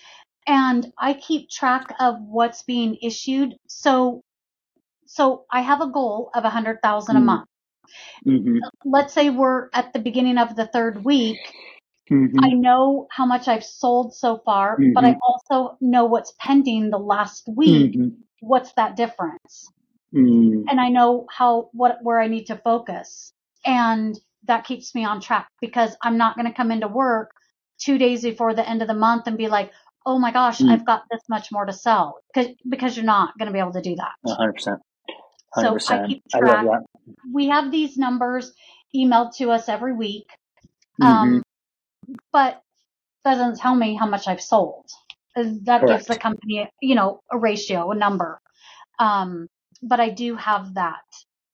[0.46, 3.56] and I keep track of what's being issued.
[3.68, 4.22] So,
[5.06, 7.22] so I have a goal of a hundred thousand mm-hmm.
[7.22, 7.48] a month.
[8.26, 8.58] Mm-hmm.
[8.84, 11.38] Let's say we're at the beginning of the third week.
[12.10, 12.44] Mm-hmm.
[12.44, 15.18] I know how much I've sold so far, but I mm-hmm.
[15.22, 17.92] also know what's pending the last week.
[17.92, 18.08] Mm-hmm.
[18.40, 19.70] What's that difference?
[20.14, 20.64] Mm.
[20.68, 23.32] And I know how, what, where I need to focus.
[23.64, 27.30] And that keeps me on track because I'm not going to come into work
[27.78, 29.70] two days before the end of the month and be like,
[30.04, 30.70] oh my gosh, mm.
[30.70, 32.18] I've got this much more to sell.
[32.34, 34.12] Cause, because you're not going to be able to do that.
[34.26, 34.78] 100%.
[35.56, 35.80] 100%.
[35.80, 36.66] So I keep track.
[36.66, 36.78] I
[37.32, 38.52] we have these numbers
[38.94, 40.26] emailed to us every week.
[41.00, 41.04] Mm-hmm.
[41.04, 41.42] Um,
[42.32, 42.60] but
[43.24, 44.86] doesn't tell me how much I've sold.
[45.36, 45.86] That Correct.
[45.86, 48.40] gives the company, you know, a ratio, a number.
[48.98, 49.48] Um,
[49.82, 51.02] but I do have that.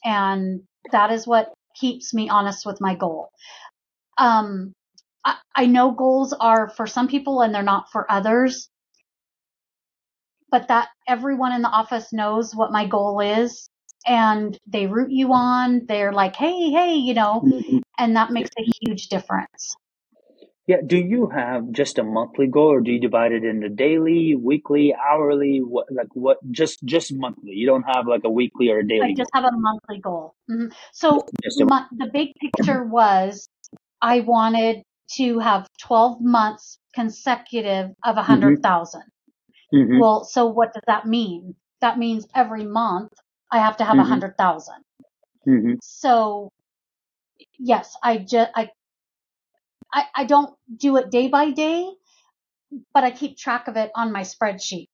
[0.05, 3.31] And that is what keeps me honest with my goal.
[4.19, 4.75] Um,
[5.25, 8.71] I, I know goals are for some people and they're not for others,
[10.51, 13.71] but that everyone in the office knows what my goal is
[14.07, 15.87] and they root you on.
[15.88, 17.83] They're like, Hey, hey, you know, Mhm.
[17.99, 19.78] and that makes a huge difference.
[20.69, 20.79] Yeah.
[20.87, 24.95] Do you have just a monthly goal, or do you divide it into daily, weekly,
[24.95, 25.61] hourly?
[25.61, 26.39] What like what?
[26.53, 27.53] Just just monthly.
[27.55, 29.33] You don't have like a weekly or a daily I just goal.
[29.35, 30.35] have a monthly goal.
[30.49, 31.27] hmm So
[31.61, 33.49] a my, the big picture was
[34.03, 34.83] I wanted
[35.17, 38.55] to have 12 months consecutive of a Mm-hmm.
[38.55, 39.03] 100,000.
[39.73, 40.01] Mhm.
[40.01, 41.55] Well, so what does that mean?
[41.81, 43.13] That means every month
[43.51, 44.03] I have to have a Mhm.
[44.03, 44.83] 100,000.
[45.47, 45.79] Mhm.
[45.81, 46.51] So
[47.59, 48.71] yes, I just, I,
[49.92, 51.88] I, I don't do it day by day,
[52.92, 54.88] but I keep track of it on my spreadsheet.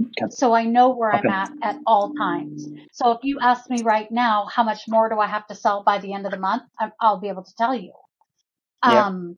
[0.00, 0.30] Okay.
[0.30, 2.66] So I know where I'm at at all times.
[2.92, 5.82] So if you ask me right now, how much more do I have to sell
[5.84, 6.64] by the end of the month?
[7.00, 7.92] I'll be able to tell you.
[8.84, 9.06] Yeah.
[9.06, 9.36] Um,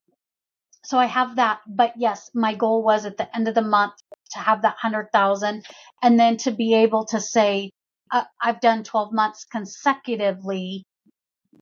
[0.84, 3.94] so I have that, but yes, my goal was at the end of the month
[4.32, 5.64] to have that hundred thousand
[6.02, 7.70] and then to be able to say,
[8.10, 10.84] uh, I've done 12 months consecutively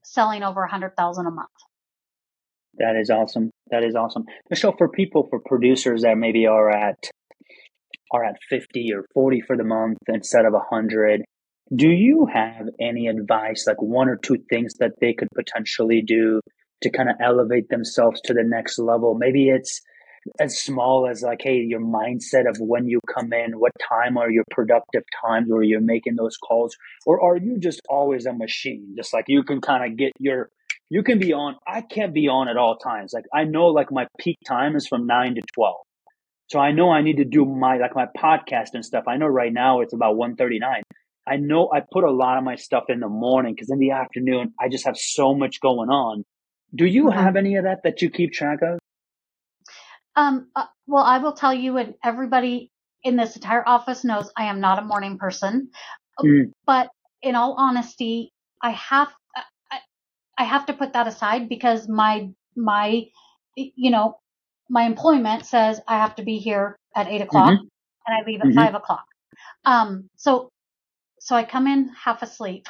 [0.05, 1.51] selling over a hundred thousand a month.
[2.79, 3.51] That is awesome.
[3.71, 4.25] That is awesome.
[4.51, 6.97] Michelle, for people, for producers that maybe are at
[8.13, 11.23] are at 50 or 40 for the month instead of 100,
[11.75, 16.41] do you have any advice, like one or two things that they could potentially do
[16.83, 19.15] to kind of elevate themselves to the next level?
[19.15, 19.81] Maybe it's
[20.41, 24.31] as small as like, hey, your mindset of when you come in, what time are
[24.31, 26.77] your productive times where you're making those calls?
[27.07, 28.95] Or are you just always a machine?
[28.97, 30.51] Just like you can kind of get your
[30.95, 33.93] you can be on i can't be on at all times like i know like
[33.93, 35.77] my peak time is from 9 to 12
[36.49, 39.27] so i know i need to do my like my podcast and stuff i know
[39.29, 40.83] right now it's about 139
[41.29, 43.93] i know i put a lot of my stuff in the morning because in the
[43.93, 46.25] afternoon i just have so much going on
[46.75, 47.15] do you Mhm.
[47.23, 48.79] have any of that that you keep track of
[50.17, 52.71] Um, uh, well, I will tell you, and everybody
[53.03, 55.71] in this entire office knows I am not a morning person.
[56.21, 56.53] Mm.
[56.67, 56.91] But
[57.23, 59.09] in all honesty, I have
[60.39, 63.05] I have to put that aside because my my
[63.57, 64.19] you know
[64.71, 67.57] my employment says I have to be here at eight o'clock
[68.07, 68.55] and I leave at Mhm.
[68.55, 69.05] five o'clock.
[69.65, 70.51] Um, so
[71.21, 72.67] so I come in half asleep.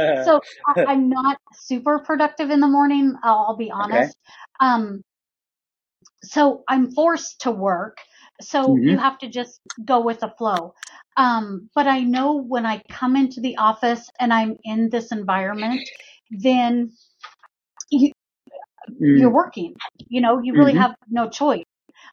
[0.14, 3.16] so I, I'm not super productive in the morning.
[3.24, 4.16] I'll, I'll be honest.
[4.60, 5.02] Um,
[6.24, 7.98] so I'm forced to work.
[8.42, 8.86] So Mhm.
[8.86, 10.74] you have to just go with the flow.
[11.16, 15.90] Um, but I know when I come into the office and I'm in this environment,
[16.30, 16.92] then
[17.90, 18.12] you,
[19.00, 19.20] Mm.
[19.20, 19.74] you're working.
[20.08, 20.80] You know, you really Mhm.
[20.80, 21.64] have no choice.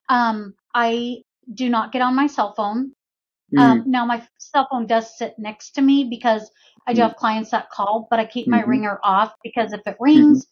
[0.10, 1.18] Um, I
[1.54, 2.94] do not get on my cell phone.
[3.54, 3.62] Mm.
[3.62, 6.50] Um, now my cell phone does sit next to me because
[6.88, 7.08] I do Mm.
[7.08, 8.68] have clients that call, but I keep my Mhm.
[8.68, 10.48] ringer off because if it rings,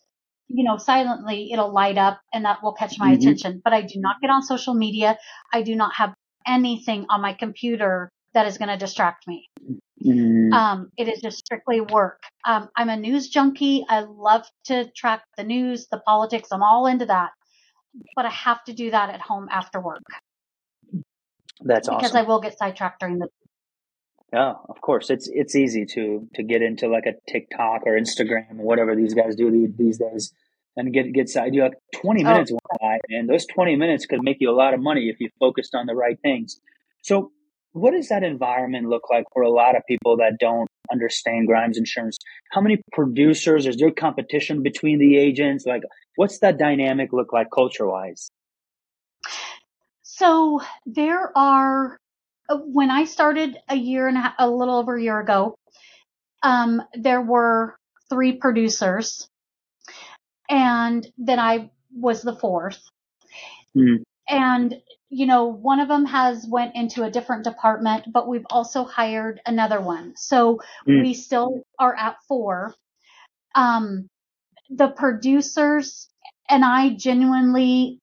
[0.47, 3.13] you know, silently, it'll light up and that will catch my Mhm.
[3.13, 3.61] attention.
[3.63, 5.17] But I do not get on social media.
[5.53, 6.13] I do not have
[6.47, 9.49] anything on my computer that is going to distract me.
[10.05, 10.53] Mm.
[10.53, 12.21] Um, it is just strictly work.
[12.45, 13.85] Um, I'm a news junkie.
[13.89, 16.49] I love to track the news, the politics.
[16.51, 17.31] I'm all into that.
[18.15, 20.03] But I have to do that at home after work
[21.61, 22.17] That's because awesome.
[22.17, 23.27] I will get sidetracked during the
[24.31, 25.09] Yeah, of course.
[25.09, 29.15] It's it's easy to to get into like a TikTok or Instagram or whatever these
[29.15, 30.31] guys do these days,
[30.77, 31.55] and get get side.
[31.55, 32.31] You like twenty Oh.
[32.31, 35.19] minutes went by, and those twenty minutes could make you a lot of money if
[35.19, 36.61] you focused on the right things.
[37.01, 37.31] So,
[37.73, 41.77] what does that environment look like for a lot of people that don't understand Grimes
[41.77, 42.17] Insurance?
[42.51, 43.67] How many producers?
[43.67, 45.65] Is there competition between the agents?
[45.65, 45.83] Like,
[46.15, 48.29] what's that dynamic look like culture wise?
[50.01, 51.97] So there are,
[52.49, 55.55] uh, when I started a year and a, a little over a year ago,
[56.41, 57.75] um, there were
[58.09, 59.27] three producers,
[60.49, 62.81] and then I was the fourth.
[63.77, 64.03] Mm.
[64.27, 64.75] And
[65.09, 69.41] you know, one of them has went into a different department, but we've also hired
[69.45, 70.13] another one.
[70.15, 71.01] So Mm.
[71.01, 72.75] we still are at four.
[73.55, 74.07] Um,
[74.69, 76.07] the producers
[76.49, 77.99] and I genuinely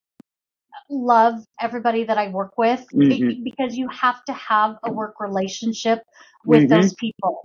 [0.90, 3.44] love everybody that I work with Mhm.
[3.44, 6.02] because you have to have a work relationship
[6.44, 6.70] with Mhm.
[6.70, 7.42] those people.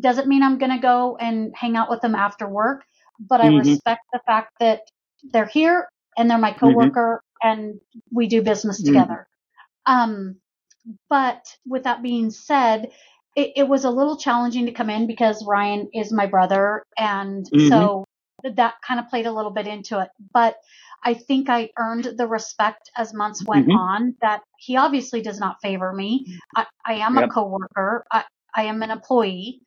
[0.00, 2.84] Doesn't mean I'm going to go and hang out with them after work,
[3.18, 3.58] but I Mhm.
[3.58, 4.82] respect the fact that
[5.32, 7.80] they're here and they're my coworker and
[8.12, 8.84] we do business Mhm.
[8.84, 9.28] together.
[9.86, 10.36] Um,
[11.10, 12.90] but with that being said,
[13.36, 17.46] it, it was a little challenging to come in because Ryan is my brother, and
[17.54, 17.68] Mhm.
[17.68, 18.04] so
[18.44, 20.10] that kind of played a little bit into it.
[20.34, 20.56] But
[21.04, 23.74] I think I earned the respect as months went Mhm.
[23.74, 26.26] on that he obviously does not favor me.
[26.56, 27.18] I, I am Yep.
[27.18, 28.04] a coworker.
[28.12, 28.24] I,
[28.56, 29.62] I am an employee.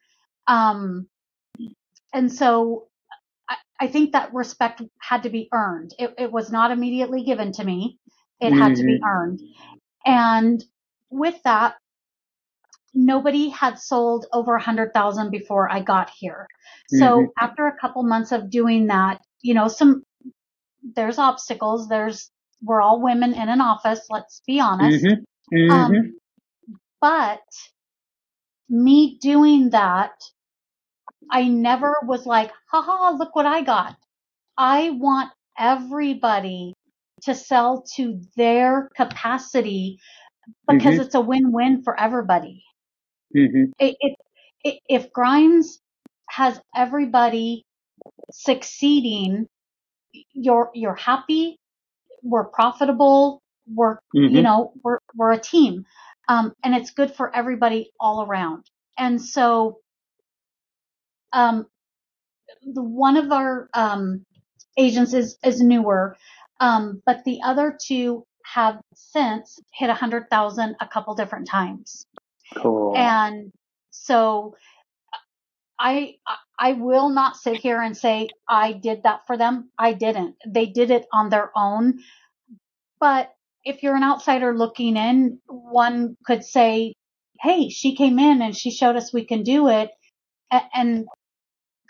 [0.47, 1.07] Um,
[2.13, 2.87] and so
[3.81, 5.93] I, think that respect had to be earned.
[5.97, 7.97] It, it was not immediately given to me.
[8.39, 9.41] It had to be earned.
[10.05, 10.63] And
[11.09, 11.75] with that,
[12.93, 16.47] nobody had sold over a hundred thousand before I got here.
[16.87, 17.27] So Mhm.
[17.39, 20.03] after a couple months of doing that, you know, some,
[20.95, 21.87] there's obstacles.
[21.87, 22.31] There's,
[22.63, 24.01] we're all women in an office.
[24.09, 25.03] Let's be honest.
[25.03, 25.23] Mhm.
[25.53, 25.71] Mhm.
[25.71, 26.13] Um,
[26.99, 27.41] but
[28.69, 30.13] me doing that,
[31.29, 33.95] I never was like, haha, look what I got.
[34.57, 36.73] I want everybody
[37.23, 39.99] to sell to their capacity
[40.67, 42.63] because it's a win-win for everybody.
[43.35, 43.71] Mhm.
[43.79, 44.15] It, it,
[44.63, 45.79] it, if Grimes
[46.29, 47.63] has everybody
[48.31, 49.47] succeeding,
[50.33, 51.57] you're, you're happy,
[52.23, 54.43] we're profitable, we're, you Mhm.
[54.43, 55.85] know, we're, we're a team.
[56.29, 58.65] Um, and it's good for everybody all around.
[58.97, 59.80] And so,
[61.33, 61.65] um,
[62.63, 64.25] the, one of our, um,
[64.77, 66.15] agents is, is newer.
[66.59, 72.05] Um, but the other two have since hit a hundred thousand a couple different times.
[72.57, 72.95] Cool.
[72.95, 73.51] And
[73.91, 74.55] so
[75.79, 76.15] I,
[76.59, 79.71] I will not sit here and say I did that for them.
[79.77, 80.35] I didn't.
[80.47, 81.99] They did it on their own.
[82.99, 86.93] But if you're an outsider looking in, one could say,
[87.39, 89.89] Hey, she came in and she showed us we can do it.
[90.51, 91.05] And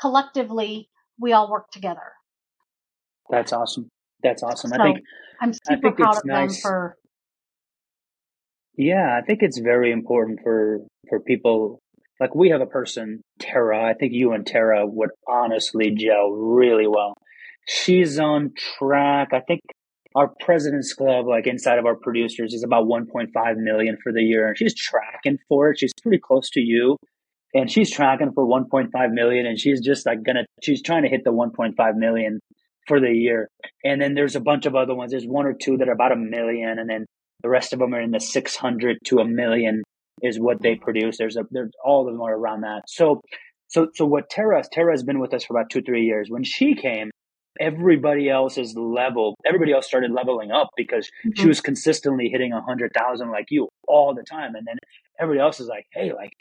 [0.02, 0.90] collectively
[1.20, 2.14] we all work together.
[3.30, 3.88] That's awesome.
[4.24, 4.74] That's awesome.
[4.74, 5.00] I think
[5.40, 6.98] I'm super think proud of them for,
[8.76, 10.80] Yeah, I think it's very important for
[11.10, 11.80] for people
[12.20, 13.90] like we have a person, Tara.
[13.90, 17.14] I think you and Tara would honestly gel really well.
[17.68, 19.30] She's on track.
[19.34, 19.62] I think
[20.16, 24.48] our president's club, like inside of our producers, is about 1.5 million for the year,
[24.48, 25.80] and she's tracking for it.
[25.80, 26.98] She's pretty close to you,
[27.54, 30.46] and she's tracking for 1.5 million, and she's just like gonna.
[30.64, 32.40] She's trying to hit the 1.5 million
[32.88, 33.48] for the year,
[33.84, 35.12] and then there's a bunch of other ones.
[35.12, 37.06] There's one or two that are about a million, and then
[37.44, 39.82] the rest of them are in the 600 to a million
[40.22, 41.18] is what they produce.
[41.18, 42.84] There's a there's all of them are around that.
[42.88, 43.22] So
[43.68, 46.28] so so what Tara Tara has been with us for about two three years.
[46.30, 47.10] When she came,
[47.60, 49.36] everybody else is level.
[49.46, 51.48] Everybody else started leveling up because she Mhm.
[51.48, 54.78] was consistently hitting a hundred thousand like you all the time, and then
[55.20, 56.32] everybody else is like, hey, like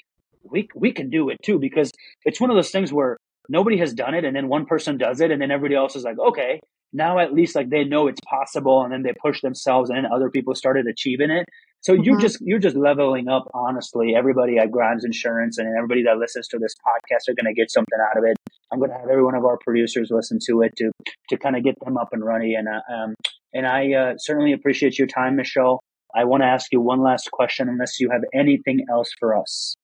[0.42, 1.90] we we can do it too because
[2.24, 3.16] it's one of those things where
[3.48, 6.04] nobody has done it, and then one person does it, and then everybody else is
[6.04, 6.60] like, okay,
[6.92, 10.06] now at least like they know it's possible, and then they push themselves, and then
[10.12, 11.46] other people started achieving it.
[11.82, 12.20] So you're Mhm.
[12.20, 13.50] just you're just leveling up.
[13.54, 17.58] Honestly, everybody at Grimes Insurance and everybody that listens to this podcast are going to
[17.58, 18.36] get something out of it.
[18.70, 20.90] I'm going to have every one of our producers listen to it to
[21.30, 22.54] to kind of get them up and running.
[22.54, 23.14] And uh, um
[23.54, 25.80] and I uh, certainly appreciate your time, Michelle.
[26.14, 29.74] I want to ask you one last question, unless you have anything else for us.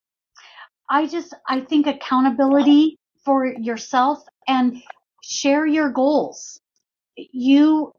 [0.88, 4.82] I just, I think accountability for yourself and
[5.22, 6.60] share your goals.
[7.16, 7.92] You,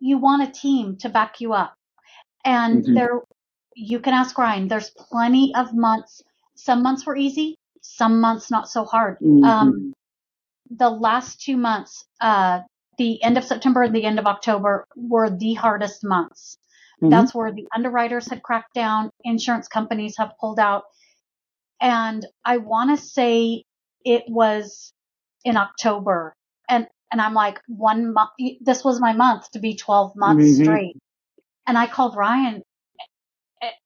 [0.00, 1.74] you want a team to back you up
[2.44, 2.94] and Mhm.
[2.94, 3.20] there,
[3.74, 6.22] you can ask Ryan, there's plenty of months.
[6.54, 9.18] Some months were easy, some months not so hard.
[9.20, 9.44] Mm-hmm.
[9.44, 9.94] Um,
[10.70, 12.60] the last two months, uh,
[12.98, 16.58] the end of September and the end of October were the hardest months.
[17.02, 17.10] Mhm.
[17.10, 20.84] That's where the underwriters had cracked down, insurance companies have pulled out.
[21.84, 23.64] And I want to say
[24.04, 24.92] it was
[25.44, 26.34] in October.
[26.68, 28.30] And, and I'm like, one month,
[28.62, 30.56] this was my month to be 12 months Mhm.
[30.56, 30.96] straight.
[31.66, 32.62] And I called Ryan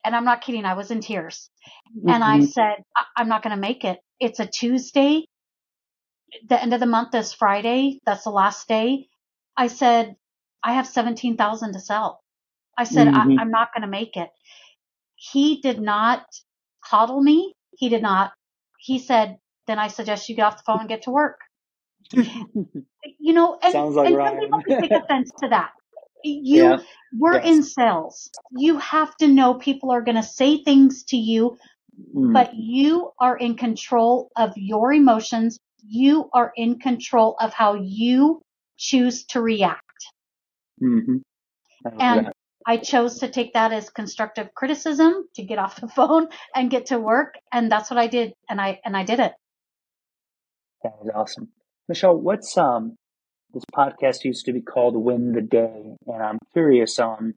[0.05, 0.65] and I'm not kidding.
[0.65, 1.51] I was in tears
[2.09, 2.47] and I Mhm.
[2.53, 4.01] said, I- I'm not going to make it.
[4.21, 5.27] It's a Tuesday.
[6.49, 8.01] The end of the month is Friday.
[8.07, 9.09] That's the last day.
[9.57, 10.17] I said,
[10.65, 12.21] I have 17,000 to sell.
[12.79, 13.15] I said, Mhm.
[13.15, 14.31] I, I'm not going to make it.
[15.17, 16.27] He did not
[16.85, 17.55] coddle me.
[17.79, 18.33] He did not.
[18.81, 21.41] He said, then I suggest you get off the phone and get to work.
[23.21, 25.71] You know, and, Sounds like and some people can take offense to that.
[26.25, 26.79] You, Yeah.
[27.17, 27.47] we're Yes.
[27.47, 28.31] in sales.
[28.51, 31.57] You have to know people are going to say things to you
[32.15, 32.33] Mm.
[32.33, 35.59] but you are in control of your emotions.
[35.87, 38.41] You are in control of how you
[38.77, 39.83] choose to react.
[40.83, 41.23] Mhm.
[42.01, 42.37] And that.
[42.69, 46.87] I chose to take that as constructive criticism to get off the phone and get
[46.87, 47.35] to work.
[47.51, 48.35] And that's what I did.
[48.49, 49.33] And I, and I did it.
[50.83, 51.49] That was awesome.
[51.89, 52.97] Michelle, what's um
[53.55, 57.33] this podcast used to be called Win the Day, and I'm curious on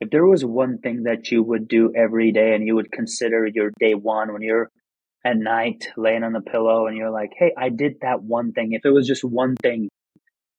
[0.00, 3.46] if there was one thing that you would do every day and you would consider
[3.52, 4.70] your day one when you're
[5.24, 8.72] at night laying on the pillow and you're like, hey, I did that won thing.
[8.72, 9.88] If it was just one thing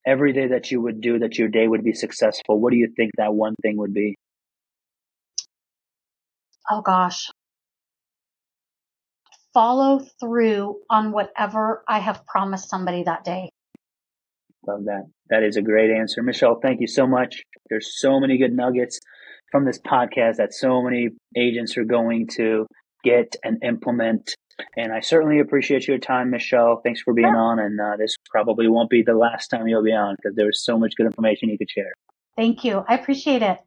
[0.06, 2.92] every day that you would do that your day would be successful, what do you
[2.96, 4.14] think that one thing would be?
[6.70, 7.30] Oh gosh.
[9.52, 13.50] Follow through on whatever I have promised somebody that day.
[14.66, 15.04] Love that.
[15.30, 16.22] That is a great answer.
[16.22, 17.42] Michelle, thank you so much.
[17.68, 18.98] There's so many good nuggets
[19.52, 22.66] from this podcast that so many agents are going to
[23.04, 24.34] get and implement.
[24.76, 26.80] And I certainly appreciate your time, Michelle.
[26.84, 27.58] Thanks for being on.
[27.58, 30.62] And uh, this probably won't be the last time you'll be on because there was
[30.62, 31.92] so much good information you could share.
[32.36, 32.84] Thank you.
[32.88, 33.58] I appreciate it.